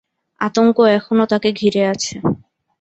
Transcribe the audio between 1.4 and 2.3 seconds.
ঘিরে আছে।